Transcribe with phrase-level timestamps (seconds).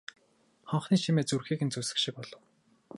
[0.69, 2.41] Хонхны чимээ зүрхийг нь зүсэх шиг болов.